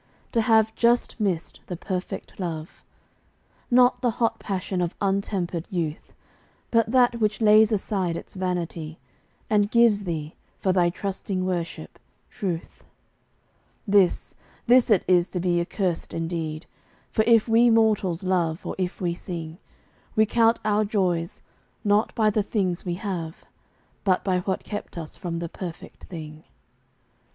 [0.31, 2.81] To have just missed the perfect love,
[3.69, 6.11] Not the hot passion of untempered youth,
[6.71, 8.97] But that which lays aside its vanity
[9.47, 11.99] And gives thee, for thy trusting worship,
[12.31, 12.83] truth—
[13.87, 14.33] This,
[14.65, 16.65] this it is to be accursed indeed;
[17.11, 19.59] For if we mortals love, or if we sing,
[20.15, 21.43] We count our joys
[21.83, 23.45] not by the things we have,
[24.03, 26.43] But by what kept us from the perfect thing.